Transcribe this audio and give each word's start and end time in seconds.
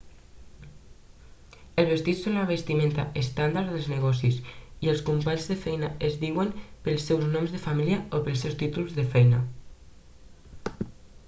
els 1.81 1.89
vestits 1.91 2.23
són 2.27 2.37
la 2.39 2.45
vestimenta 2.51 3.05
estàndard 3.23 3.69
dels 3.73 3.89
negocis 3.91 4.39
i 4.87 4.91
els 4.95 5.05
companys 5.11 5.45
de 5.53 5.59
feina 5.67 5.91
es 6.11 6.17
diuen 6.25 6.51
pels 6.89 7.07
seus 7.13 7.29
noms 7.37 7.55
de 7.59 7.63
família 7.69 8.01
o 8.21 8.25
pels 8.29 8.45
seus 8.47 8.57
títols 8.65 8.97
de 9.01 9.09
feina 9.15 9.45